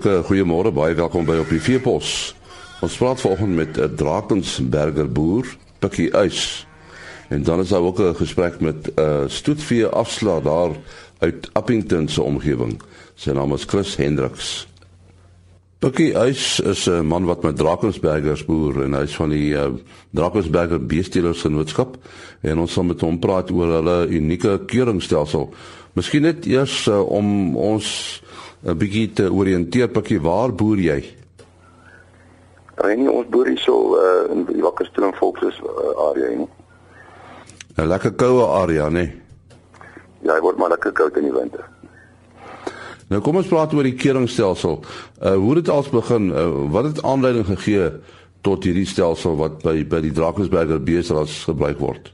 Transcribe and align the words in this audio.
hartlike 0.00 0.28
goeiemôre, 0.28 0.70
baie 0.72 0.94
welkom 0.96 1.26
by 1.28 1.34
op 1.42 1.50
die 1.52 1.60
Veepos. 1.60 2.32
Ons 2.80 2.94
praat 2.96 3.20
vanoggend 3.20 3.54
met 3.54 3.76
'n 3.76 3.96
Drakensberger 3.96 5.12
boer, 5.12 5.44
Pikkie 5.78 6.08
Uys. 6.16 6.66
En 7.28 7.42
dan 7.42 7.60
is 7.60 7.68
daar 7.68 7.82
ook 7.82 8.00
'n 8.00 8.14
gesprek 8.14 8.60
met 8.60 8.86
'n 8.86 9.00
uh, 9.00 9.24
stoetvee 9.26 9.86
afslaer 9.86 10.42
daar 10.42 10.70
uit 11.18 11.50
Appington 11.52 12.08
se 12.08 12.22
omgewing. 12.22 12.80
Sy 13.14 13.30
naam 13.30 13.52
is 13.52 13.64
Chris 13.64 13.96
Hendriks. 13.96 14.66
Pikkie 15.78 16.14
Uys 16.14 16.60
is 16.60 16.88
'n 16.88 17.06
man 17.06 17.24
wat 17.24 17.42
met 17.42 17.56
Drakensbergers 17.56 18.44
boer 18.44 18.82
en 18.82 18.94
hy's 18.94 19.14
van 19.14 19.28
die 19.28 19.52
uh, 19.52 19.68
Drakensberger 20.10 20.86
Beestelers 20.86 21.40
Genootskap 21.40 21.96
en 22.40 22.58
ons 22.58 22.72
gaan 22.72 22.86
met 22.86 23.00
hom 23.00 23.18
praat 23.18 23.50
oor 23.50 23.68
hulle 23.68 24.08
unieke 24.08 24.60
keuringstelsel. 24.66 25.54
Miskien 25.92 26.22
net 26.22 26.46
eers 26.46 26.86
uh, 26.86 27.00
om 27.08 27.56
ons 27.56 28.22
'n 28.62 28.76
bietjie 28.76 29.12
te 29.12 29.32
oriënteer 29.32 29.88
Pikkie, 29.88 30.20
waar 30.20 30.52
boer 30.52 30.76
jy? 30.76 31.00
Ja, 32.76 32.94
nie 32.94 33.10
ons 33.10 33.28
boer 33.28 33.46
hier 33.46 33.58
so 33.58 33.96
uh, 33.96 34.32
in 34.32 34.44
die 34.44 34.62
Wakkerstroom 34.62 35.14
volks 35.14 35.42
uh, 35.60 36.08
area 36.10 36.28
nie. 36.36 36.48
'n 37.76 37.88
Lekker 37.88 38.12
koue 38.12 38.44
area, 38.44 38.88
nê? 38.88 38.92
Nee? 38.92 39.20
Ja, 40.22 40.34
hy 40.34 40.40
word 40.44 40.58
maar 40.60 40.68
lekker 40.74 40.92
koud 40.92 41.16
in 41.16 41.30
die 41.30 41.34
winter. 41.34 41.64
Nou 43.10 43.22
kom 43.24 43.40
ons 43.40 43.48
praat 43.50 43.72
oor 43.74 43.86
die 43.86 43.96
keringstelsel. 43.98 44.82
Uh 45.18 45.34
hoe 45.34 45.54
het 45.54 45.64
dit 45.64 45.74
als 45.74 45.88
begin? 45.90 46.30
Uh, 46.30 46.70
wat 46.70 46.84
het 46.84 47.02
aanleiding 47.02 47.46
gegee 47.48 47.90
tot 48.46 48.64
hierdie 48.64 48.86
stelsel 48.86 49.36
wat 49.36 49.62
by 49.64 49.80
by 49.88 50.00
die 50.04 50.12
Drakensberger 50.12 50.80
beesras 50.84 51.44
gebruik 51.48 51.80
word? 51.80 52.12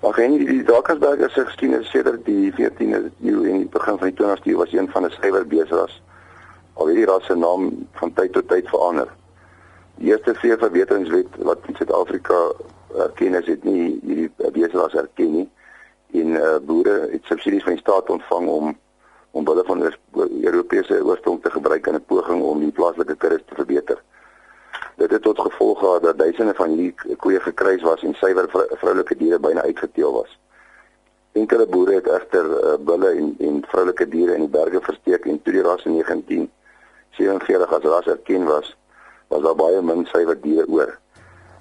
Maar 0.00 0.18
en 0.18 0.36
die 0.36 0.62
Drakensberger 0.62 1.30
se 1.30 1.44
geskiedenis 1.44 1.90
sedert 1.90 2.24
die 2.24 2.52
14de 2.54 3.00
eeu 3.22 3.44
en 3.50 3.64
die 3.64 3.70
begin 3.72 3.98
van 3.98 4.10
die 4.10 4.18
20ste 4.18 4.52
eeu 4.52 4.56
was 4.56 4.72
een 4.72 4.90
van 4.90 5.04
'n 5.04 5.10
skrywer 5.10 5.46
beesras. 5.46 6.02
Al 6.74 6.86
hierdie 6.86 7.06
ras 7.06 7.24
se 7.24 7.34
naam 7.34 7.86
van 7.92 8.12
tyd 8.12 8.32
tot 8.32 8.48
tyd 8.48 8.68
verander. 8.68 9.08
Die 9.94 10.10
eerste 10.10 10.34
veeverbeteringswet 10.34 11.26
wat 11.38 11.58
in 11.66 11.74
Suid-Afrika 11.74 12.52
erken 12.96 13.34
is, 13.34 13.46
het 13.46 13.64
nie 13.64 13.98
hierdie 14.02 14.30
beesras 14.52 14.94
erken 14.94 15.32
nie 15.32 15.48
en 16.12 16.28
uh, 16.28 16.56
boere 16.62 17.08
het 17.10 17.24
subsidies 17.24 17.62
van 17.62 17.72
die 17.72 17.80
staat 17.80 18.10
ontvang 18.10 18.48
om 18.48 18.78
om 19.30 19.46
hulle 19.46 19.64
van 19.64 19.92
Europese 20.42 21.04
oorsprong 21.04 21.42
te 21.42 21.50
gebruik 21.50 21.86
in 21.86 21.94
'n 21.94 22.04
poging 22.06 22.42
om 22.42 22.60
die 22.60 22.72
plaaslike 22.72 23.16
kuddes 23.16 23.42
te 23.46 23.54
verbeter. 23.54 24.02
Dit 24.96 25.10
het 25.10 25.22
tot 25.22 25.40
gevolg 25.40 25.78
gehad 25.78 26.02
dat 26.02 26.18
duisende 26.18 26.54
van 26.54 26.68
hierdie 26.68 27.16
koeie 27.16 27.40
gekruis 27.40 27.82
was 27.82 28.02
en 28.02 28.14
suiwer 28.14 28.48
vroulike 28.50 29.16
diere 29.16 29.38
byna 29.38 29.62
uitgeteel 29.62 30.12
was. 30.12 30.38
Enkele 31.32 31.66
boere 31.66 31.94
het 31.94 32.08
egter 32.08 32.46
uh, 32.50 32.74
bulle 32.80 33.10
en 33.10 33.34
en 33.38 33.62
vroulike 33.68 34.08
diere 34.08 34.34
in 34.34 34.46
die 34.46 34.54
berge 34.56 34.80
versteek 34.80 35.26
en 35.26 35.42
toe 35.42 35.52
die 35.52 35.62
ras 35.62 35.84
in 35.84 35.92
1947 36.00 37.76
as 37.76 37.82
ras 37.92 38.06
erken 38.06 38.44
was, 38.44 38.76
was 39.28 39.42
daar 39.42 39.54
baie 39.54 39.82
min 39.82 40.06
suiwer 40.06 40.40
diere 40.40 40.66
oor. 40.66 40.98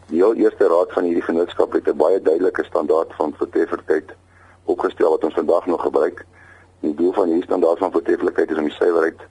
Die 0.07 0.23
heel 0.23 0.33
eerste 0.33 0.67
raad 0.71 0.93
van 0.95 1.03
hierdie 1.03 1.27
genootskap 1.29 1.73
het 1.75 1.87
'n 1.87 1.97
baie 1.97 2.21
duidelike 2.21 2.63
standaard 2.63 3.13
van 3.19 3.33
vertreffelikheid 3.37 4.15
opgestel 4.65 5.09
wat 5.09 5.23
ons 5.23 5.33
vandag 5.33 5.65
nog 5.65 5.81
gebruik. 5.81 6.25
Die 6.79 6.93
doel 6.95 7.13
van 7.13 7.25
hierdie 7.25 7.43
standaard 7.43 7.77
van 7.77 7.91
vertreffelikheid 7.91 8.51
is 8.51 8.57
om 8.57 8.69
die 8.69 8.79
suiwerheid 8.79 9.21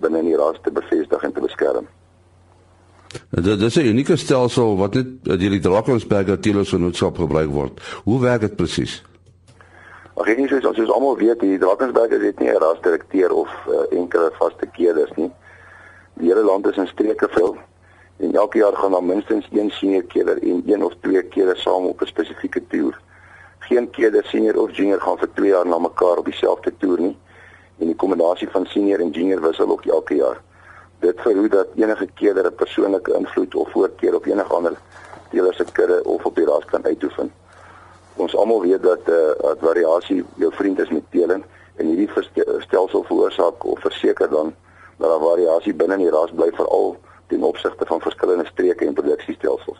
binne 0.00 0.22
die 0.22 0.36
ras 0.36 0.58
te 0.62 0.70
bevestig 0.70 1.22
en 1.22 1.32
te 1.32 1.40
beskerm. 1.40 1.88
Dit 3.30 3.60
is 3.62 3.76
'n 3.76 3.86
unieke 3.86 4.16
stelsel 4.16 4.76
wat 4.76 4.94
net 4.94 5.06
deur 5.22 5.38
die 5.38 5.60
Drakensberger 5.60 6.40
Teelers 6.40 6.68
Genootskap 6.68 7.16
gebruik 7.16 7.50
word. 7.50 7.80
Hoe 8.04 8.20
werk 8.20 8.40
dit 8.40 8.56
presies? 8.56 9.02
Ag 10.14 10.26
nee, 10.36 10.48
soos 10.48 10.64
ons 10.64 10.90
almal 10.90 11.16
weet, 11.16 11.40
die 11.40 11.58
Drakensberger 11.58 12.20
het 12.20 12.38
nie 12.38 12.50
'n 12.50 12.58
rasdirekteur 12.58 13.32
of 13.32 13.50
uh, 13.68 13.98
enkele 13.98 14.30
vaste 14.38 14.66
keerders 14.72 15.10
nie. 15.16 15.30
Die 16.14 16.28
hele 16.28 16.42
land 16.42 16.66
is 16.66 16.76
in 16.76 16.86
streke 16.86 17.28
veel 17.30 17.56
en 18.18 18.34
elke 18.34 18.58
jaar 18.58 18.76
gaan 18.76 18.90
daar 18.90 19.04
minstens 19.04 19.48
een 19.52 19.70
senior 19.70 20.02
keerder 20.02 20.42
en 20.42 20.62
een 20.66 20.84
of 20.84 20.92
twee 21.00 21.22
keerders 21.22 21.62
saam 21.62 21.86
op 21.86 22.00
'n 22.00 22.06
spesifieke 22.06 22.66
toer. 22.66 23.00
Geen 23.58 23.90
keerder 23.90 24.24
senior 24.24 24.60
of 24.60 24.76
junior 24.76 25.00
gaan 25.00 25.18
vir 25.18 25.28
2 25.34 25.48
jaar 25.48 25.66
na 25.66 25.78
mekaar 25.78 26.16
op 26.16 26.24
dieselfde 26.24 26.72
toer 26.78 27.00
nie. 27.00 27.16
En 27.78 27.86
die 27.86 27.96
kombinasie 27.96 28.48
van 28.48 28.66
senior 28.66 29.00
en 29.00 29.10
junior 29.10 29.40
wissel 29.40 29.70
ook 29.70 29.84
elke 29.84 30.14
jaar. 30.14 30.40
Dit 30.98 31.20
verhoed 31.20 31.50
dat 31.50 31.66
enige 31.74 32.08
keerder 32.14 32.46
'n 32.46 32.54
persoonlike 32.54 33.14
invloed 33.14 33.54
of 33.54 33.70
voorkeur 33.70 34.14
op 34.14 34.26
enige 34.26 34.52
ander 34.52 34.76
teeler 35.30 35.54
se 35.54 35.64
kudde 35.72 36.04
of 36.04 36.24
op 36.24 36.34
die 36.34 36.44
ras 36.44 36.64
kan 36.64 36.84
uitoefen. 36.84 37.32
Ons 38.14 38.36
almal 38.36 38.60
weet 38.60 38.82
dat 38.82 39.00
eh 39.04 39.14
uh, 39.14 39.42
dat 39.42 39.58
variasie 39.60 40.24
jou 40.36 40.52
vriend 40.54 40.78
is 40.78 40.88
met 40.88 41.10
teeling 41.10 41.44
en 41.76 41.86
hierdie 41.86 42.10
stelsel 42.58 43.02
veroorsaak 43.02 43.64
of 43.64 43.80
verseker 43.80 44.28
dan 44.30 44.54
dat 44.96 45.08
daar 45.08 45.20
variasie 45.20 45.74
binne 45.74 45.96
die 45.96 46.10
ras 46.10 46.30
bly 46.34 46.50
veral 46.52 46.96
ten 47.26 47.42
opsigte 47.42 47.86
van 47.86 48.00
verskillende 48.00 48.46
streke 48.46 48.86
en 48.86 48.94
produksiestelsels. 48.94 49.78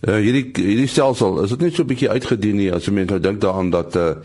Uh, 0.00 0.14
hierdie 0.14 0.50
hierdie 0.52 0.88
stelsel 0.88 1.42
is 1.42 1.50
dit 1.54 1.60
net 1.60 1.74
so 1.74 1.82
'n 1.82 1.86
bietjie 1.86 2.10
uitgedien 2.10 2.56
nie 2.56 2.72
as 2.72 2.86
jy 2.86 2.92
mens 2.92 3.10
nou 3.10 3.20
dink 3.20 3.40
daaraan 3.40 3.70
dat 3.70 3.96
uh, 3.96 4.16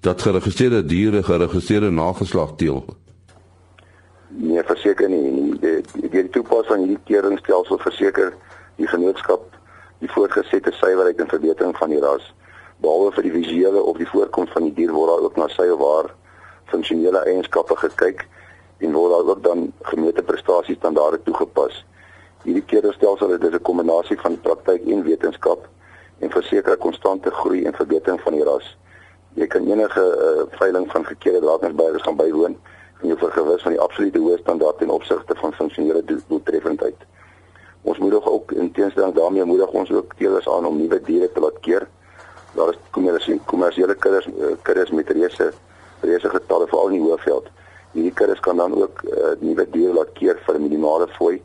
dat 0.00 0.22
geregistreerde 0.22 0.84
diere 0.84 1.22
geregistreerde 1.22 1.90
nageslag 1.90 2.54
deel. 2.54 2.84
Nee, 4.40 4.62
verseker 4.62 5.08
nie. 5.10 5.58
Die 5.58 5.82
die, 5.82 6.08
die 6.08 6.28
toepas 6.30 6.68
van 6.70 6.84
hierdie 6.84 7.00
keringsstelsel 7.10 7.80
verseker 7.82 8.36
die 8.78 8.86
genootskap 8.86 9.56
die 9.98 10.10
voortgesette 10.12 10.70
suiwerheid 10.78 11.18
en 11.18 11.30
verbetering 11.32 11.74
van 11.74 11.90
die 11.90 11.98
ras. 12.04 12.22
Behalwe 12.84 13.10
vir 13.16 13.26
die 13.26 13.32
visuele 13.34 13.82
of 13.82 13.98
die 13.98 14.06
voorkoms 14.06 14.54
van 14.54 14.68
die 14.68 14.76
dier 14.76 14.94
word 14.94 15.10
daar 15.10 15.26
ook 15.26 15.40
na 15.42 15.48
sy 15.56 15.66
of 15.74 15.82
haar 15.82 16.12
funksionele 16.70 17.24
eienskappe 17.26 17.80
gekyk 17.82 18.22
en 18.78 18.94
word 18.94 19.16
daar 19.16 19.32
ook 19.32 19.42
dan 19.48 19.66
gemeete 19.90 20.22
prestasiestandaarde 20.30 21.18
toegepas. 21.26 21.82
Hierdie 22.46 22.62
keringsstelsel 22.70 23.34
is 23.34 23.42
'n 23.42 23.62
kombinasie 23.72 24.20
van 24.22 24.38
praktyk 24.46 24.86
en 24.86 25.02
wetenskap 25.02 25.66
en 26.20 26.30
verseker 26.30 26.78
'n 26.78 26.84
konstante 26.86 27.34
groei 27.42 27.64
en 27.64 27.74
verbetering 27.74 28.20
van 28.20 28.38
die 28.38 28.44
ras. 28.44 28.76
Jy 29.34 29.46
kan 29.46 29.66
enige 29.66 30.02
uh, 30.02 30.58
veiling 30.58 30.90
van 30.92 31.04
gekeerde 31.04 31.40
drakensbergers 31.40 32.02
gaan 32.02 32.16
bywoon 32.16 32.56
en 33.00 33.08
jy 33.08 33.16
vergewis 33.16 33.62
van 33.62 33.74
die 33.74 33.80
absolute 33.80 34.18
hoë 34.22 34.38
standaard 34.40 34.78
ten 34.78 34.90
opsigte 34.90 35.34
van 35.38 35.52
funksionele 35.52 36.02
doeltreffendheid. 36.06 37.04
Ons 37.82 37.98
moedig 37.98 38.26
ook 38.26 38.52
in 38.52 38.72
teenstelling 38.72 39.14
daarmee 39.14 39.44
moedig 39.44 39.70
ons 39.70 39.90
ook 39.90 40.14
teelers 40.18 40.48
aan 40.48 40.66
om 40.66 40.76
nuwe 40.76 41.00
diere 41.06 41.30
te 41.32 41.40
laat 41.40 41.60
keer. 41.60 41.86
Daar 42.54 42.72
is 42.72 42.80
kommersiële 42.90 43.44
kommersiële 43.44 43.94
kuddes 43.94 44.26
eh, 44.26 44.56
kuddes 44.62 44.90
met 44.90 45.10
reuse 45.10 45.52
reuse 46.00 46.28
getalle 46.28 46.66
veral 46.66 46.90
in 46.90 46.98
die 46.98 47.06
Hoëveld. 47.06 47.46
Hierdie 47.92 48.12
kuddes 48.12 48.40
kan 48.40 48.56
dan 48.56 48.74
ook 48.74 49.00
uh, 49.02 49.32
nuwe 49.40 49.64
diere 49.70 49.94
laat 49.94 50.12
keer 50.18 50.38
vir 50.46 50.58
'n 50.58 50.62
minimale 50.62 51.08
fooi 51.08 51.42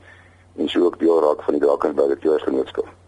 en 0.58 0.70
so 0.70 0.86
ook 0.86 1.00
deel 1.00 1.22
raak 1.22 1.44
van 1.44 1.54
die 1.54 1.64
Drakensberg 1.64 2.20
Teelersgenootskap. 2.20 3.03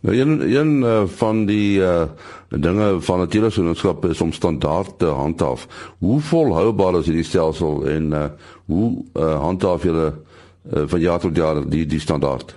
Nou 0.00 0.16
een 0.16 0.56
een 0.56 0.82
uh, 0.82 1.02
van 1.04 1.44
die 1.46 1.80
uh, 1.80 2.02
dinge 2.48 3.00
van 3.00 3.18
natuurlike 3.18 3.52
genootskap 3.52 4.04
is 4.04 4.20
om 4.20 4.32
standaard 4.32 4.98
te 4.98 5.06
handhaaf. 5.06 5.66
Hoe 5.98 6.20
volhoubaar 6.20 6.94
is 6.98 7.04
hierdie 7.04 7.24
stelsel 7.24 7.86
en 7.86 8.12
uh, 8.12 8.24
hoe 8.64 9.04
uh, 9.14 9.40
handhaaf 9.40 9.82
julle 9.82 10.12
uh, 10.72 10.82
van 10.86 11.00
jaar 11.00 11.18
tot 11.18 11.36
jaar 11.36 11.68
die 11.68 11.86
die 11.86 12.00
standaard? 12.00 12.56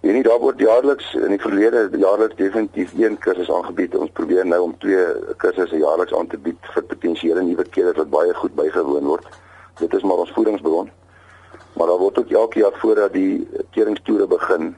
En 0.00 0.12
nie 0.12 0.22
daar 0.22 0.38
word 0.40 0.58
jaarliks 0.58 1.12
in 1.14 1.28
die 1.28 1.40
verlede 1.40 1.88
jaarliks 1.98 2.36
definitief 2.36 2.94
een 2.98 3.18
kursus 3.18 3.50
aangebied. 3.52 3.96
Ons 3.96 4.10
probeer 4.12 4.46
nou 4.46 4.60
om 4.62 4.72
twee 4.78 5.04
kursusse 5.36 5.76
jaarliks 5.76 6.14
aan 6.14 6.26
te 6.26 6.38
bied 6.38 6.70
vir 6.74 6.82
potensiële 6.82 7.42
nuwe 7.42 7.66
keerders 7.68 8.00
wat 8.00 8.10
baie 8.10 8.34
goed 8.34 8.54
bygewoon 8.54 9.04
word. 9.04 9.28
Dit 9.78 9.94
is 9.94 10.02
maar 10.02 10.24
ons 10.24 10.32
voedingsbron. 10.32 10.90
Maar 11.76 11.86
daar 11.86 11.98
word 11.98 12.18
ook 12.18 12.30
elke 12.30 12.58
jaar 12.58 12.80
voordat 12.80 13.12
die 13.12 13.48
keringstoere 13.70 14.26
begin 14.26 14.74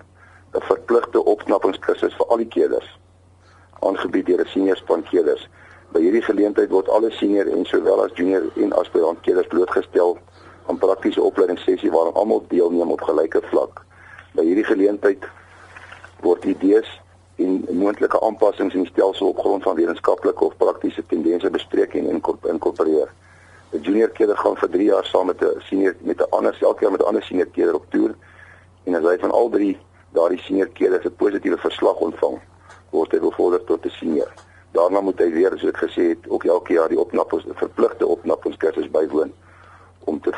'n 0.54 0.60
verpligte 0.60 1.24
opknappingskursus 1.24 2.14
vir 2.14 2.26
al 2.26 2.36
die 2.36 2.52
keerders 2.56 2.98
aangebied 3.84 4.26
deur 4.26 4.40
'n 4.40 4.48
senior 4.48 4.76
span 4.76 5.02
keerders. 5.02 5.48
By 5.92 6.00
hierdie 6.00 6.22
geleentheid 6.22 6.70
word 6.70 6.88
alle 6.88 7.10
senior 7.10 7.46
en 7.46 7.64
sowel 7.64 8.04
as 8.04 8.14
junior 8.14 8.42
en 8.56 8.72
aspirant 8.72 9.20
keerders 9.20 9.46
blootgestel 9.46 10.18
aan 10.66 10.78
praktiese 10.78 11.22
opleidingssessie 11.22 11.90
waarin 11.90 12.14
almal 12.14 12.44
deelneem 12.48 12.90
op 12.90 13.00
gelyke 13.00 13.42
vlak. 13.50 13.84
By 14.34 14.42
hierdie 14.42 14.64
geleentheid 14.64 15.26
word 16.20 16.44
idees 16.44 16.88
en 17.36 17.66
moontlike 17.70 18.20
aanpassings 18.20 18.74
in 18.74 18.86
stelsel 18.86 19.28
op 19.28 19.38
grond 19.38 19.62
van 19.62 19.74
wetenskaplike 19.74 20.44
of 20.44 20.56
praktiese 20.56 21.06
tendense 21.06 21.50
bespreek 21.50 21.94
en 21.94 22.10
inkorporeer. 22.42 23.12
'n 23.72 23.80
Junior 23.82 24.08
keerder 24.08 24.36
gaan 24.36 24.56
vir 24.56 24.70
3 24.70 24.84
jaar 24.84 25.04
saam 25.04 25.26
met 25.26 25.42
'n 25.42 25.60
senior 25.60 25.94
met 26.00 26.20
'n 26.20 26.30
ander 26.30 26.56
elke 26.60 26.82
jaar 26.82 26.92
met 26.92 27.00
'n 27.00 27.06
ander 27.06 27.22
senior 27.22 27.46
keerder 27.46 27.74
op 27.74 27.86
toer 27.90 28.14
en 28.84 28.94
as 28.94 29.02
hy 29.02 29.18
van 29.18 29.30
al 29.30 29.48
drie 29.48 29.78
daardie 30.14 30.40
senior 30.46 30.70
keerders 30.78 31.04
'n 31.04 31.16
positiewe 31.16 31.58
verslag 31.58 32.00
ontvang, 32.08 32.40
word 32.90 33.12
hy 33.12 33.20
bevorder 33.20 33.64
tot 33.64 33.84
'n 33.84 33.90
senior. 33.90 34.32
Daarna 34.72 35.00
moet 35.00 35.18
hy 35.18 35.30
weer, 35.32 35.50
soos 35.58 35.70
ek 35.70 35.82
gesê 35.86 36.08
het, 36.08 36.28
ook 36.28 36.44
elke 36.44 36.72
jaar 36.72 36.88
die 36.88 36.98
opnappings 36.98 37.44
verpligte 37.54 38.06
opnappingskursus 38.06 38.90
bywoon 38.90 39.32
om 40.04 40.20
te 40.20 40.32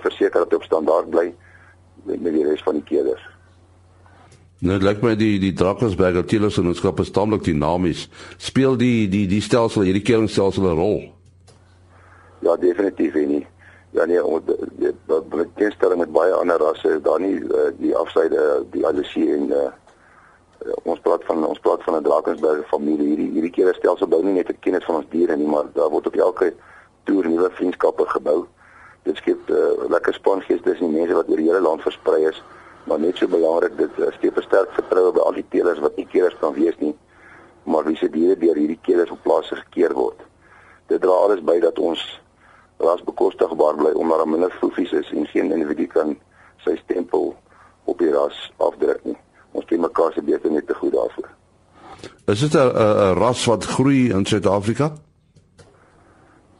verseker 0.00 0.40
dat 0.40 0.50
hy 0.50 0.56
op 0.56 0.64
standaard 0.64 1.10
bly 1.10 1.34
met, 2.04 2.20
met 2.20 2.32
die 2.32 2.44
res 2.44 2.62
van 2.62 2.74
die 2.74 2.82
keerders. 2.82 3.22
Nou 4.64 4.78
lyk 4.80 5.02
my 5.02 5.14
die 5.14 5.38
die 5.38 5.52
Drakensberger 5.52 6.24
Teelersgenootskap 6.24 7.00
is 7.00 7.10
taamlik 7.10 7.44
dinamies. 7.44 8.08
Speel 8.38 8.78
die 8.80 9.08
die 9.08 9.26
die 9.28 9.42
stelsel 9.44 9.82
hierdie 9.82 10.02
keringstelsel 10.02 10.64
'n 10.70 10.78
rol? 10.78 11.02
Ja, 12.40 12.56
definitief 12.56 13.14
nie. 13.14 13.46
Ja 13.94 14.04
nee, 14.04 14.24
ons 14.24 14.42
met 15.30 15.50
teenstelling 15.54 16.00
met 16.00 16.12
baie 16.12 16.32
ander 16.34 16.58
rasse 16.58 16.96
is 16.96 17.02
daar 17.02 17.20
nie 17.22 17.36
uh, 17.38 17.68
die 17.78 17.92
afsyde 17.94 18.64
die 18.72 18.82
allisie 18.86 19.28
en 19.36 19.52
uh, 19.54 19.68
ons 20.82 20.98
praat 21.04 21.22
van 21.28 21.44
ons 21.46 21.60
praat 21.62 21.84
van 21.86 21.94
'n 22.00 22.02
Drakensberg 22.02 22.66
familie. 22.68 23.06
Hierdie 23.06 23.28
hierdie 23.36 23.52
keer 23.54 23.74
stelsel 23.74 24.10
bou 24.10 24.22
nie 24.24 24.34
net 24.34 24.50
'n 24.50 24.58
kennis 24.66 24.84
van 24.84 24.96
ons 24.96 25.10
diere 25.14 25.36
nie, 25.36 25.46
maar 25.46 25.70
daar 25.78 25.90
word 25.90 26.06
op 26.06 26.16
elke 26.16 26.52
toer 27.04 27.28
nuwe 27.28 27.50
vriendskappe 27.50 28.06
gebou. 28.06 28.46
Dit 29.02 29.16
skep 29.16 29.50
uh, 29.50 29.86
lekker 29.88 30.14
spangees 30.14 30.62
tussen 30.62 30.90
die 30.90 30.98
mense 30.98 31.14
wat 31.14 31.28
oor 31.28 31.36
die 31.36 31.48
hele 31.50 31.60
land 31.60 31.82
versprei 31.82 32.26
is, 32.26 32.42
maar 32.84 32.98
net 32.98 33.16
so 33.16 33.28
belangrik 33.28 33.78
dit 33.78 33.98
uh, 33.98 34.10
skep 34.18 34.34
versterk 34.34 34.72
vertroue 34.72 35.12
by 35.12 35.20
al 35.20 35.38
die 35.38 35.48
teelers 35.48 35.78
wat 35.78 35.96
nie 35.96 36.06
keers 36.06 36.34
kan 36.40 36.54
wees 36.54 36.74
nie, 36.78 36.96
maar 37.62 37.84
wie 37.84 37.96
se 37.96 38.10
diere 38.10 38.34
deur 38.36 38.56
hierdie 38.56 38.80
keers 38.82 39.10
op 39.10 39.22
plase 39.22 39.54
gekeer 39.54 39.94
word. 39.94 40.18
Dit 40.86 41.02
dra 41.02 41.12
alles 41.12 41.44
by 41.44 41.60
dat 41.60 41.78
ons 41.78 42.23
ras 42.84 43.04
bekostigbaar 43.04 43.76
bly 43.80 43.92
omdat 43.92 44.22
daar 44.22 44.28
minder 44.28 44.56
foefies 44.60 44.92
is 44.92 45.10
en 45.12 45.26
geen 45.32 45.52
individu 45.52 45.86
kan 45.86 46.16
sy 46.64 46.76
stempel 46.84 47.32
op 47.84 47.98
die 47.98 48.12
ras 48.12 48.50
afdruk 48.56 49.04
nie 49.04 49.18
ons 49.54 49.66
ken 49.70 49.80
mekaar 49.80 50.12
se 50.12 50.22
beter 50.22 50.50
net 50.50 50.66
te 50.66 50.74
goed 50.74 50.92
daarvoor. 50.92 51.28
Is 52.26 52.40
dit 52.40 52.54
'n 52.54 53.14
ras 53.18 53.44
wat 53.44 53.64
groei 53.64 54.10
in 54.10 54.26
Suid-Afrika? 54.26 54.92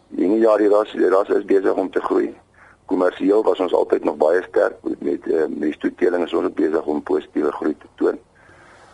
Nee, 0.09 0.39
ja, 0.39 0.57
die 0.57 0.69
ras, 0.69 0.93
die 0.93 1.09
ras 1.09 1.29
is 1.29 1.45
besig 1.45 1.75
om 1.75 1.91
te 1.91 2.01
groei. 2.01 2.35
Kommersieel 2.87 3.43
was 3.43 3.61
ons 3.61 3.73
altyd 3.73 4.05
nog 4.05 4.17
baie 4.17 4.43
sterk 4.49 4.77
met 4.83 5.03
met, 5.03 5.27
met 5.27 5.61
die 5.61 5.73
stoeteling 5.73 6.25
is 6.25 6.33
ons 6.33 6.55
besig 6.55 6.85
om 6.85 7.03
positiewe 7.03 7.53
groei 7.53 7.77
te 7.79 7.87
toon. 7.95 8.19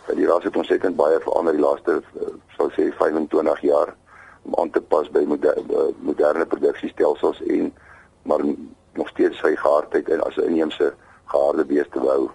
Dat 0.07 0.15
die 0.15 0.27
ras 0.27 0.43
het 0.43 0.55
ons 0.55 0.67
sekond 0.67 0.95
baie 0.95 1.19
verander 1.19 1.53
die 1.53 1.61
laaste 1.61 2.01
uh, 2.01 2.27
sou 2.57 2.69
sê 2.71 2.91
25 2.97 3.61
jaar 3.61 3.95
om 4.41 4.55
aan 4.59 4.69
te 4.69 4.81
pas 4.81 5.09
by 5.09 5.23
moderne, 5.27 5.63
uh, 5.69 5.91
moderne 5.99 6.45
produksiestelsels 6.45 7.41
en 7.47 7.73
maar 8.23 8.43
nog 8.93 9.07
steeds 9.07 9.39
sy 9.39 9.55
gehardheid 9.55 10.09
en 10.09 10.23
as 10.23 10.37
'n 10.37 10.49
inheemse 10.49 10.93
geharde 11.25 11.65
beeste 11.65 11.99
behou. 11.99 12.29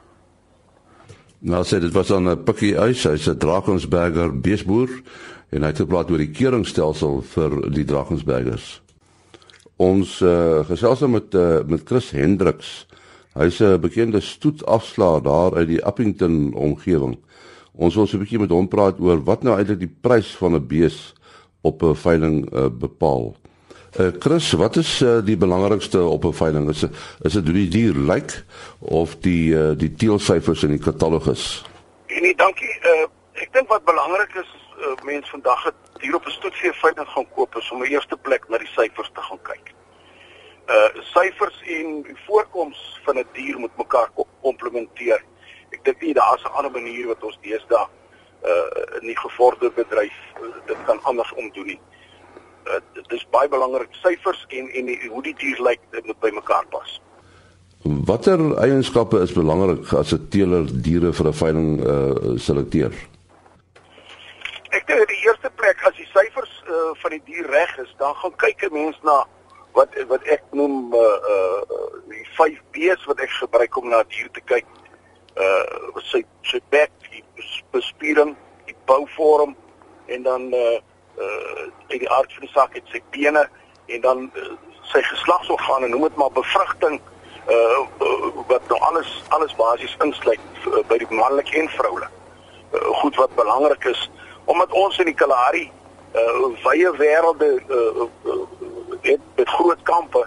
Nou 1.38 1.64
sê 1.64 1.80
dit 1.80 1.92
was 1.92 2.08
dan 2.08 2.28
'n 2.28 2.42
pikkie 2.42 2.76
eis, 2.76 3.04
hy's 3.04 3.28
'n 3.28 3.38
Drakensberger 3.38 4.40
beesboer 4.40 4.90
en 5.50 5.62
hy 5.62 5.68
het 5.68 5.76
gepraat 5.84 6.10
oor 6.10 6.18
die 6.18 6.30
keringstelsel 6.30 7.22
vir 7.22 7.70
die 7.70 7.84
Drakensbergers. 7.84 8.82
Ons 9.76 10.20
uh, 10.20 10.64
gesels 10.64 11.00
nou 11.00 11.10
met 11.10 11.34
uh, 11.34 11.60
met 11.66 11.82
Chris 11.84 12.10
Hendriks. 12.10 12.86
Hy's 13.34 13.60
'n 13.60 13.80
bekende 13.80 14.20
stoetafslaer 14.20 15.22
daar 15.22 15.54
uit 15.54 15.68
die 15.68 15.84
Appington 15.84 16.54
omgewing. 16.54 17.18
Ons 17.74 17.94
wil 17.94 18.06
so 18.06 18.16
'n 18.16 18.20
bietjie 18.20 18.38
met 18.38 18.50
hom 18.50 18.68
praat 18.68 19.00
oor 19.00 19.22
wat 19.24 19.42
nou 19.42 19.56
eintlik 19.56 19.78
die 19.78 19.96
prys 20.00 20.36
van 20.36 20.54
'n 20.54 20.66
bees 20.66 21.14
op 21.66 21.82
'n 21.82 21.94
veiling 21.94 22.36
uh, 22.52 22.66
bepaal. 22.70 23.34
Uh, 24.00 24.08
Chris, 24.18 24.52
wat 24.52 24.76
is 24.76 25.00
uh, 25.00 25.18
die 25.24 25.36
belangrikste 25.36 26.02
op 26.02 26.24
'n 26.24 26.32
veiling? 26.32 26.68
Is 26.68 26.82
is 27.20 27.32
dit 27.32 27.44
hoe 27.44 27.54
die 27.54 27.68
dier 27.68 27.94
lyk 27.94 28.44
of 28.78 29.16
die 29.16 29.54
uh, 29.54 29.72
die 29.76 29.94
teelsyfers 29.94 30.62
in 30.62 30.74
die 30.76 30.84
katalogus? 30.88 31.64
Nee, 32.06 32.34
dankie. 32.34 32.74
Uh, 32.82 33.06
ek 33.32 33.52
dink 33.52 33.68
wat 33.68 33.84
belangrik 33.84 34.34
is, 34.34 34.52
uh, 34.78 34.92
mense 35.04 35.30
vandag 35.30 35.64
het 35.64 35.80
hier 36.00 36.14
op 36.14 36.26
'n 36.26 36.30
stoetvee 36.30 36.72
veiling 36.72 37.08
gaan 37.08 37.28
koop 37.34 37.56
is 37.56 37.70
om 37.70 37.82
in 37.84 37.90
eerste 37.90 38.16
plek 38.16 38.48
na 38.48 38.58
die 38.58 38.72
syfers 38.76 39.10
te 39.14 39.20
gaan 39.20 39.42
kyk. 39.42 39.72
Uh 40.66 41.02
syfers 41.14 41.62
en 41.78 42.02
die 42.02 42.20
voorkoms 42.26 43.00
van 43.04 43.18
'n 43.18 43.28
dier 43.32 43.58
moet 43.58 43.76
mekaar 43.76 44.10
komplementeer. 44.42 45.24
Ek 45.70 45.84
dink 45.84 46.00
nie 46.00 46.14
daar's 46.14 46.44
'n 46.44 46.56
ander 46.58 46.72
manier 46.72 47.06
wat 47.06 47.22
ons 47.22 47.38
deesdae 47.42 47.88
uh 48.44 49.00
in 49.00 49.06
die 49.06 49.18
gevorderde 49.18 49.70
bedryf 49.74 50.16
uh, 50.40 50.52
dit 50.66 50.78
kan 50.86 51.00
anders 51.02 51.32
omdoen 51.32 51.66
nie 51.66 51.80
uh, 52.66 52.80
dit 52.94 53.12
is 53.18 53.26
baie 53.30 53.48
belangrik 53.48 53.94
syfers 54.02 54.44
en 54.48 54.70
en 54.70 54.86
die, 54.86 54.98
hoe 55.08 55.22
die 55.22 55.34
dier 55.40 55.60
lyk 55.62 55.80
dit 55.90 56.06
moet 56.06 56.20
by 56.20 56.30
mekaar 56.34 56.66
pas. 56.70 57.00
Watter 58.06 58.40
eienskappe 58.62 59.20
is 59.22 59.32
belangrik 59.32 59.92
as 59.94 60.12
'n 60.12 60.28
teeler 60.28 60.66
diere 60.82 61.12
vir 61.12 61.26
'n 61.28 61.38
veiling 61.42 61.70
uh, 61.80 62.38
selekteer? 62.38 62.92
Ek 64.70 64.86
dink 64.86 65.08
die 65.08 65.22
eerste 65.26 65.50
plek 65.54 65.82
as 65.86 65.94
die 65.96 66.08
syfers 66.10 66.52
uh, 66.68 66.92
van 67.02 67.10
die 67.10 67.22
dier 67.24 67.46
reg 67.46 67.78
is, 67.78 67.94
dan 67.98 68.14
gaan 68.14 68.34
kyk 68.36 68.62
'n 68.62 68.72
mens 68.72 68.98
na 69.02 69.24
wat 69.72 69.94
wat 70.08 70.22
ek 70.24 70.42
noem 70.50 70.94
uh 70.94 71.18
uh 71.32 71.60
die 72.08 72.26
5 72.36 72.58
B's 72.72 73.04
wat 73.06 73.20
ek 73.20 73.30
gebruik 73.30 73.76
om 73.76 73.88
na 73.88 74.02
dier 74.08 74.30
te 74.32 74.40
kyk. 74.40 74.66
Uh 75.36 76.00
sy 76.10 76.24
sy 76.42 76.60
bek, 76.70 76.90
die 77.16 77.62
bespiering, 77.74 78.34
die 78.66 78.76
bouvorm 78.84 79.56
en 80.06 80.22
dan 80.22 80.52
uh 80.54 80.78
uh 81.18 81.66
uit 81.88 82.00
die 82.02 82.10
aard 82.10 82.32
van 82.32 82.44
die 82.44 82.52
saak 82.52 82.74
het 82.74 82.88
sy 82.92 83.00
bene 83.14 83.46
en 83.86 84.00
dan 84.00 84.30
uh, 84.34 84.52
sy 84.90 85.02
geslagsorgane, 85.02 85.88
noem 85.88 86.08
dit 86.08 86.18
maar 86.20 86.34
bevrugting 86.34 87.00
uh, 87.48 87.80
uh 88.06 88.44
wat 88.50 88.68
nou 88.68 88.78
alles 88.90 89.22
alles 89.28 89.54
basies 89.58 89.96
insluit 90.04 90.40
uh, 90.66 90.82
by 90.90 90.98
die 91.02 91.10
manlik 91.10 91.50
en 91.54 91.68
vroulik. 91.78 92.12
Uh, 92.74 92.86
goed 93.02 93.16
wat 93.16 93.34
belangrik 93.34 93.84
is 93.84 94.10
omdat 94.46 94.72
ons 94.72 94.98
in 94.98 95.10
die 95.10 95.18
Kalahari 95.18 95.70
uh 96.14 96.48
wye 96.64 96.92
wêrelde 97.00 97.50
uh, 97.68 98.06
uh 98.06 98.44
het 99.06 99.20
met 99.36 99.48
groot 99.48 99.82
kampe 99.82 100.26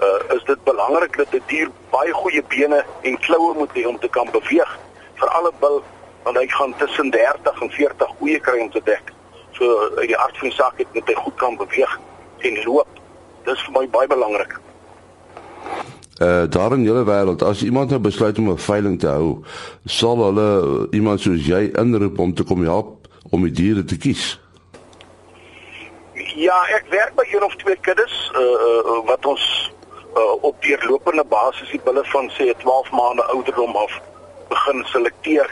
uh 0.00 0.36
is 0.36 0.44
dit 0.44 0.64
belangrik 0.64 1.16
dat 1.16 1.26
'n 1.26 1.30
die 1.30 1.42
dier 1.46 1.70
baie 1.90 2.12
goeie 2.12 2.42
bene 2.42 2.84
en 3.02 3.18
kloue 3.18 3.54
moet 3.54 3.72
hê 3.74 3.86
om 3.86 3.98
te 3.98 4.08
kan 4.08 4.30
beweeg 4.30 4.78
vir 5.14 5.28
alle 5.28 5.52
bil 5.60 5.82
want 6.24 6.36
hy 6.36 6.46
gaan 6.48 6.74
tussen 6.76 7.10
30 7.10 7.62
en 7.62 7.70
40 7.70 8.14
goeie 8.18 8.40
kry 8.40 8.60
om 8.60 8.70
te 8.70 8.82
dek 8.84 9.12
so 9.60 9.90
uit 9.96 10.08
die 10.08 10.18
aard 10.18 10.38
van 10.38 10.48
die 10.48 10.56
saak 10.56 10.78
het 10.80 10.92
met 10.96 11.08
hy 11.08 11.14
goed 11.14 11.36
kan 11.40 11.56
beweeg 11.56 11.98
en 12.48 12.62
loop. 12.64 13.00
Dis 13.44 13.62
vir 13.66 13.76
my 13.76 13.86
baie 13.92 14.08
belangrik. 14.08 14.58
Uh 16.20 16.44
daar 16.52 16.72
in 16.76 16.84
julle 16.84 17.04
wêreld 17.08 17.42
as 17.44 17.62
iemand 17.64 17.90
nou 17.90 18.00
besluit 18.00 18.38
om 18.38 18.50
'n 18.50 18.58
veiling 18.58 18.98
te 19.00 19.08
hou, 19.08 19.44
sal 19.84 20.24
hulle 20.24 20.88
iemand 20.90 21.20
soos 21.20 21.46
jy 21.46 21.70
inroep 21.82 22.18
om 22.18 22.34
te 22.34 22.44
kom 22.44 22.64
help 22.64 23.08
om 23.30 23.42
die 23.42 23.52
diere 23.52 23.84
te 23.84 23.96
kies. 23.96 24.40
Ja, 26.36 26.56
ek 26.76 26.84
werk 26.90 27.14
by 27.14 27.24
een 27.28 27.44
of 27.44 27.56
twee 27.56 27.76
kuddes 27.80 28.32
uh, 28.34 28.40
uh 28.40 29.06
wat 29.06 29.26
ons 29.26 29.72
uh, 30.16 30.42
op 30.42 30.62
deurlopende 30.62 31.24
basis 31.24 31.70
die 31.70 31.80
bulle 31.84 32.04
van 32.04 32.30
sê 32.30 32.52
12 32.56 32.90
maande 32.90 33.22
ouderdom 33.22 33.76
af 33.76 34.00
begin 34.48 34.84
selekteer 34.84 35.50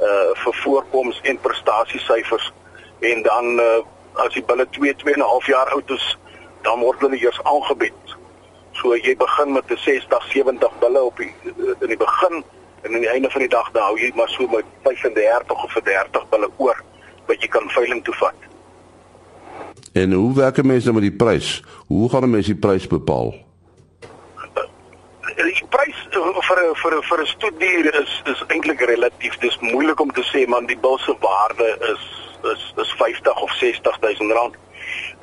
uh 0.00 0.30
vir 0.42 0.54
voorkoms 0.64 1.20
en 1.22 1.40
prestasiesyfers 1.40 2.52
en 3.00 3.22
dan 3.22 3.60
uh, 3.60 3.80
as 4.24 4.32
die 4.34 4.44
bulle 4.44 4.66
2 4.70 4.94
2 4.96 5.14
en 5.14 5.20
'n 5.20 5.32
half 5.32 5.46
jaar 5.46 5.68
oud 5.72 5.90
is, 5.90 6.18
dan 6.62 6.80
word 6.80 7.00
hulle 7.00 7.16
eers 7.16 7.42
aangebied. 7.42 8.16
So 8.72 8.96
jy 8.96 9.16
begin 9.16 9.52
met 9.52 9.70
'n 9.70 9.76
60 9.76 10.24
70 10.32 10.78
bulle 10.78 11.02
op 11.02 11.16
die 11.16 11.34
in 11.80 11.88
die 11.88 11.96
begin 11.96 12.44
en 12.82 12.94
aan 12.94 13.00
die 13.00 13.08
einde 13.08 13.30
van 13.30 13.40
die 13.40 13.48
dag 13.48 13.70
dan 13.70 13.82
hou 13.82 13.98
jy 13.98 14.12
maar 14.14 14.28
so 14.28 14.46
met 14.46 14.64
35 14.82 15.64
of 15.64 15.72
30 15.72 16.28
bulle 16.28 16.48
oor 16.56 16.82
wat 17.26 17.42
jy 17.42 17.48
kan 17.48 17.68
veiling 17.68 18.04
toe 18.04 18.14
vat. 18.14 18.34
En 19.92 20.12
hoe 20.12 20.34
werk 20.34 20.62
mense 20.62 20.92
met 20.92 21.02
die 21.02 21.16
prys? 21.16 21.62
Hoe 21.86 22.10
gaan 22.10 22.30
mense 22.30 22.52
die 22.52 22.60
prys 22.60 22.86
bepaal? 22.86 23.34
Eh, 25.40 25.46
die 25.46 25.68
prys 25.72 26.00
vir 26.12 26.74
vir 26.76 27.02
vir 27.08 27.20
'n 27.20 27.26
stoetdier 27.26 27.94
is 28.00 28.22
is 28.26 28.40
eintlik 28.48 28.80
relatief. 28.80 29.38
Dis 29.38 29.58
moeilik 29.60 30.00
om 30.00 30.12
te 30.12 30.22
sê 30.32 30.46
man 30.46 30.66
die 30.66 30.76
bil 30.76 30.98
se 30.98 31.14
waarde 31.20 31.68
is 31.92 32.04
is 32.52 32.72
is 32.76 32.92
50 32.98 33.42
of 33.42 33.50
60000 33.52 34.32
rand. 34.32 34.54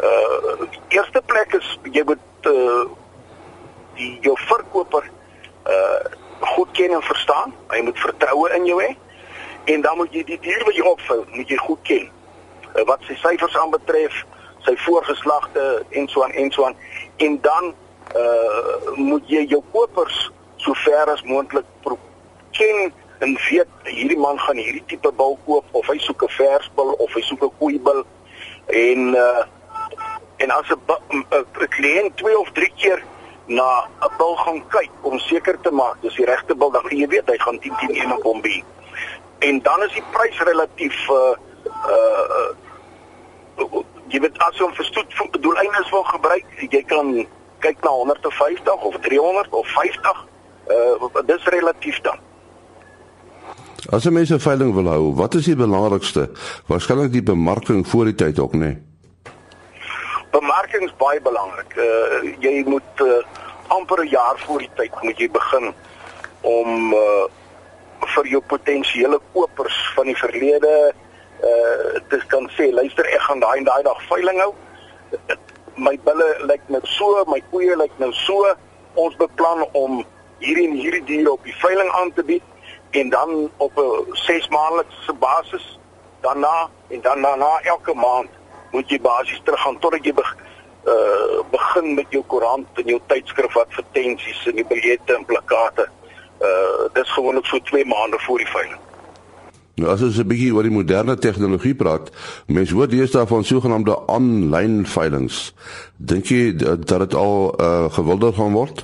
Uh 0.04 0.68
eerste 0.88 1.22
plek 1.26 1.54
is 1.54 1.78
jy 1.92 2.04
moet 2.04 2.50
uh 2.50 2.86
die 3.96 4.18
jou 4.22 4.38
verkoper 4.48 5.04
uh 5.68 6.00
goed 6.40 6.72
ken 6.72 6.92
en 6.92 7.04
verstaan. 7.04 7.54
Hy 7.70 7.82
moet 7.82 8.00
vertroue 8.00 8.50
in 8.56 8.66
jou 8.66 8.82
hê. 8.82 8.96
En 9.66 9.82
dan 9.82 9.98
moet 9.98 10.14
jy 10.14 10.24
die 10.24 10.40
dier 10.40 10.64
wat 10.66 10.76
jy 10.76 10.82
opvou, 10.82 11.26
moet 11.30 11.50
jy 11.50 11.58
goed 11.58 11.82
ken. 11.84 12.10
Uh, 12.76 12.86
wat 12.86 13.02
sy 13.08 13.16
syfers 13.16 13.58
aanbetref, 13.58 14.24
sy 14.66 14.78
voorgeslagte 14.78 15.86
en 15.90 16.08
so 16.08 16.24
aan 16.24 16.32
en 16.32 16.52
so 16.52 16.66
aan. 16.66 16.78
En 17.18 17.42
dan 17.42 17.74
uh 18.16 18.96
moet 18.96 19.24
jy 19.30 19.44
jou 19.46 19.64
kopers 19.72 20.32
so 20.58 20.74
ver 20.74 21.10
as 21.12 21.24
moontlik 21.24 21.66
ken 22.52 22.94
en 23.20 23.38
weet 23.50 23.68
hierdie 23.84 24.18
man 24.18 24.40
gaan 24.40 24.58
hierdie 24.58 24.84
tipe 24.86 25.12
bil 25.12 25.38
koop 25.46 25.66
of 25.72 25.88
hy 25.92 25.98
soek 25.98 26.24
'n 26.24 26.34
versbil 26.38 26.94
of 27.06 27.14
hy 27.14 27.22
soek 27.22 27.44
'n 27.44 27.58
koeibil 27.60 28.04
en 28.68 29.16
uh, 29.16 29.44
en 30.38 30.52
as 30.52 30.70
'n 30.72 31.68
kliënt 31.78 32.18
twee 32.18 32.38
of 32.40 32.52
drie 32.52 32.72
keer 32.76 33.04
na 33.46 33.88
'n 34.06 34.14
bil 34.18 34.36
gaan 34.36 34.62
kyk 34.68 34.92
om 35.02 35.20
seker 35.20 35.58
te 35.62 35.72
maak 35.72 36.02
dis 36.02 36.16
die 36.16 36.26
regte 36.26 36.56
bil 36.56 36.72
dan 36.72 36.84
jy 36.90 37.08
weet 37.08 37.30
hy 37.30 37.38
gaan 37.38 37.60
10 37.60 37.74
10 37.80 37.96
1 37.96 38.14
op 38.18 38.24
hom 38.24 38.42
be 38.42 38.64
en 39.40 39.62
dan 39.62 39.84
is 39.84 39.94
die 39.94 40.08
prys 40.12 40.40
relatief 40.40 41.10
uh 41.10 41.36
uh 41.94 42.50
jy 44.08 44.20
weet 44.20 44.38
as 44.38 44.58
jy 44.58 44.64
hom 44.66 44.74
vir 44.74 44.86
stoet 44.86 45.42
doeleindes 45.42 45.90
wil 45.90 46.04
gebruik 46.04 46.46
jy 46.72 46.84
kan 46.84 47.28
kyk 47.60 47.84
na 47.84 47.90
150 47.90 48.88
of 48.90 48.98
300 49.02 49.54
of 49.54 49.68
50 49.68 50.26
uh 50.68 51.24
dis 51.26 51.52
relatief 51.58 52.02
dan 52.02 52.20
As 53.94 54.04
jy 54.04 54.12
mense 54.12 54.40
veiling 54.40 54.74
wil 54.76 54.88
hou, 54.92 55.14
wat 55.16 55.36
is 55.38 55.46
die 55.46 55.56
belangrikste? 55.56 56.26
Waarskynlik 56.68 57.12
die 57.14 57.24
bemarking 57.24 57.86
voor 57.88 58.10
die 58.10 58.16
tyd 58.20 58.40
ook, 58.40 58.58
nê? 58.58 58.60
Nee? 58.60 58.78
bemarking 60.32 60.84
is 60.84 60.96
baie 60.98 61.22
belangrik. 61.22 61.76
Uh 61.78 62.34
jy 62.44 62.64
moet 62.68 63.04
uh, 63.06 63.24
amper 63.68 64.04
'n 64.04 64.10
jaar 64.10 64.38
voor 64.46 64.60
die 64.60 64.72
tyd 64.76 64.94
moet 65.02 65.18
jy 65.18 65.30
begin 65.32 65.74
om 66.42 66.94
uh 66.94 67.26
vir 68.16 68.28
jou 68.28 68.42
potensiële 68.54 69.20
kopers 69.34 69.78
van 69.96 70.06
die 70.06 70.18
verlede 70.18 70.74
uh 71.44 72.00
te 72.10 72.22
kan 72.28 72.50
sê 72.58 72.72
luister 72.72 73.06
ek 73.06 73.24
gaan 73.28 73.40
daai 73.40 73.58
en 73.58 73.70
daai 73.72 73.84
dag 73.84 74.02
veiling 74.12 74.40
hou. 74.46 74.54
My 75.78 75.94
bulle 76.04 76.28
lyk 76.50 76.70
nou 76.74 76.82
so, 76.90 77.24
my 77.30 77.38
koeie 77.52 77.76
lyk 77.78 77.94
nou 78.02 78.10
so. 78.26 78.54
Ons 78.98 79.18
beplan 79.20 79.62
om 79.78 80.00
hierdie 80.42 80.68
en 80.70 80.78
hierdie 80.78 81.04
diere 81.06 81.36
op 81.36 81.44
die 81.46 81.56
veiling 81.62 81.92
aan 82.00 82.14
te 82.18 82.24
bied 82.26 82.44
en 82.98 83.10
dan 83.14 83.52
op 83.58 83.78
'n 83.78 84.16
6 84.26 84.48
maandelikse 84.48 85.14
basis 85.14 85.80
daarna 86.22 86.70
en 86.90 87.02
dan 87.02 87.22
daarna 87.22 87.60
elke 87.64 87.94
maand 87.94 88.30
moet 88.72 88.90
jy 88.90 89.00
basies 89.02 89.42
teruggaan 89.44 89.80
totdat 89.80 90.06
jy 90.06 90.14
begin 90.14 90.46
uh 90.88 91.44
begin 91.52 91.94
met 91.94 92.06
jou 92.10 92.24
koerant 92.24 92.68
en 92.74 92.86
jou 92.86 93.00
tydskrif 93.06 93.58
advertensies 93.58 94.46
en 94.48 94.56
die 94.56 94.66
biljette 94.66 95.16
en 95.16 95.26
plakate. 95.26 95.90
Uh 96.42 96.88
dis 96.94 97.12
gewoonlik 97.12 97.46
so 97.46 97.60
2 97.60 97.86
maande 97.86 98.20
voor 98.20 98.38
die 98.38 98.48
veiling. 98.48 98.87
Nou 99.78 99.92
as 99.94 100.02
ons 100.02 100.18
'n 100.18 100.26
bietjie 100.26 100.54
oor 100.56 100.66
die 100.66 100.74
moderne 100.74 101.14
tegnologie 101.22 101.76
praat, 101.78 102.10
mense 102.48 102.74
hoor 102.74 102.88
deesdae 102.90 103.28
van 103.30 103.44
sogenaamde 103.44 103.94
aanlyn 104.10 104.86
veilings. 104.90 105.54
Dink 105.98 106.26
jy 106.34 106.56
dat 106.58 106.88
dit 106.88 107.14
al 107.14 107.54
uh 107.62 107.86
gewilder 107.94 108.34
gaan 108.34 108.56
word? 108.58 108.82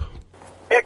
Ek 0.70 0.86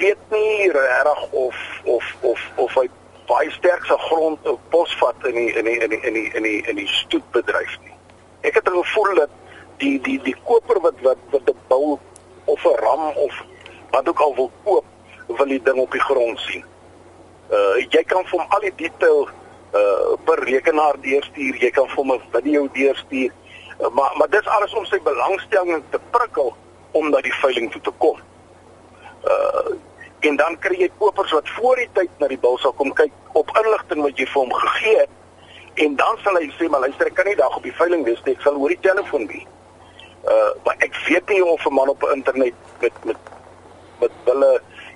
weet 0.00 0.18
nie 0.34 0.70
regtig 0.74 1.20
of 1.30 1.56
of 1.84 2.16
of 2.20 2.40
of 2.56 2.74
hy 2.74 2.88
baie 3.28 3.50
sterk 3.50 3.84
se 3.86 3.98
grond 4.08 4.48
op 4.48 4.60
posvat 4.74 5.28
in 5.30 5.34
die 5.34 5.52
in 5.54 5.64
die 5.64 5.78
in 5.86 5.90
die 5.90 6.00
in 6.02 6.14
die 6.18 6.30
in 6.34 6.42
die 6.42 6.62
in 6.72 6.76
die 6.76 6.88
stoetbedryf 6.88 7.78
nie. 7.84 7.94
Ek 8.40 8.54
het 8.54 8.66
'n 8.66 8.82
gevoel 8.82 9.14
dat 9.14 9.30
die 9.78 10.00
die 10.00 10.18
die 10.22 10.36
koper 10.44 10.80
wat 10.80 10.98
wat 11.02 11.18
wat 11.30 11.46
'n 11.46 11.62
bou 11.68 11.98
of 12.44 12.64
'n 12.64 12.74
ram 12.82 13.06
of 13.14 13.44
wat 13.90 14.08
ook 14.08 14.20
al 14.20 14.34
wil 14.34 14.50
koop, 14.64 14.84
wil 15.26 15.46
die 15.46 15.62
ding 15.62 15.78
op 15.78 15.92
die 15.92 16.06
grond 16.10 16.38
sien. 16.38 16.64
Uh 17.50 17.76
jy 17.90 18.02
kan 18.04 18.24
vir 18.24 18.38
hom 18.38 18.46
al 18.48 18.60
die 18.60 18.74
detail 18.76 19.28
uh 19.72 20.16
per 20.24 20.44
rekenaar 20.44 21.00
deurstuur, 21.00 21.56
jy 21.56 21.70
kan 21.70 21.86
vir 21.88 21.96
hom 21.96 22.12
'n 22.12 22.22
video 22.32 22.68
deurstuur. 22.72 23.32
Uh, 23.80 23.90
maar 23.90 24.16
maar 24.16 24.30
dis 24.30 24.46
alles 24.46 24.74
om 24.74 24.84
sy 24.84 25.00
belangstelling 25.00 25.82
te 25.90 26.00
prikkel 26.10 26.54
om 26.92 27.10
na 27.10 27.20
die 27.20 27.34
veiling 27.42 27.70
toe 27.72 27.80
te 27.80 27.92
kom. 27.98 28.18
Uh 29.24 29.76
en 30.20 30.36
dan 30.36 30.58
kry 30.58 30.74
jy 30.80 30.88
kopers 30.98 31.32
wat 31.32 31.48
voor 31.48 31.76
die 31.76 31.88
tyd 31.94 32.10
na 32.18 32.26
die 32.30 32.38
bil 32.42 32.58
sal 32.58 32.72
kom 32.78 32.90
kyk 32.98 33.12
op 33.38 33.50
inligting 33.60 34.02
wat 34.02 34.18
jy 34.18 34.26
vir 34.26 34.40
hom 34.40 34.54
gegee 34.62 34.96
het 34.98 35.84
en 35.84 35.94
dan 36.00 36.18
sal 36.24 36.38
hy 36.40 36.48
sê 36.56 36.66
maar 36.70 36.82
luister 36.86 37.10
ek 37.10 37.14
kan 37.18 37.28
nie 37.30 37.36
dag 37.38 37.54
op 37.56 37.62
die 37.62 37.74
veiling 37.78 38.02
wees 38.06 38.22
nie 38.26 38.34
ek 38.34 38.42
sal 38.42 38.58
oor 38.58 38.74
die 38.74 38.82
telefoon 38.86 39.28
wees 39.30 39.46
uh 40.26 40.50
maar 40.66 40.82
ek 40.86 40.98
weet 41.06 41.30
nie 41.30 41.42
of 41.44 41.66
'n 41.66 41.74
man 41.74 41.92
op 41.94 42.08
internet 42.14 42.54
met 42.82 43.04
met 43.04 43.30
met 44.00 44.18
hulle 44.24 44.50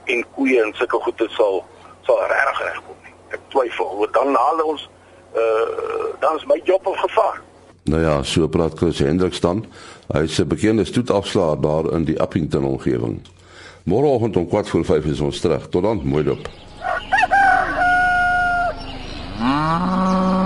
en 0.04 0.24
koeie 0.34 0.62
en 0.62 0.74
sulke 0.74 0.98
goede 1.06 1.28
sal 1.38 1.62
sal 2.02 2.18
regtig 2.28 2.60
regkom 2.66 2.98
nie. 3.04 3.14
Ek 3.30 3.40
twyfel. 3.48 3.96
Want 3.98 4.12
dan 4.12 4.34
haal 4.34 4.64
ons 4.64 4.88
uh 5.34 6.10
dan 6.20 6.36
is 6.36 6.44
my 6.46 6.60
job 6.64 6.86
op 6.86 6.96
gevaar. 6.96 7.40
Nou 7.84 8.02
ja, 8.02 8.22
so 8.22 8.48
praat 8.48 8.78
Chris 8.78 8.98
Hendriks 8.98 9.40
dan. 9.40 9.64
Hy 10.12 10.22
is 10.22 10.38
'n 10.38 10.46
bekende 10.46 10.84
stoetafslaer 10.84 11.60
daar 11.60 11.92
in 11.92 12.04
die 12.04 12.20
Appington 12.20 12.64
omgewing. 12.64 13.20
Môreoggend 13.84 14.36
om 14.36 14.46
4:45 14.48 15.10
is 15.10 15.20
ons 15.20 15.40
terug. 15.40 15.68
Tot 15.68 15.82
dan, 15.82 16.00
mooi 16.04 16.24
dop. 16.24 16.48
Ah. 19.40 20.41